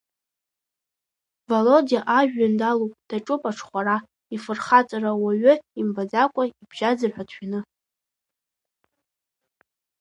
[1.49, 3.97] Володиа ажәҩан далоуп, даҿуп аҽхәара,
[4.35, 7.59] ифырхаҵара уаҩы имбаӡакәа ибжьаӡыр ҳәа дшәаны.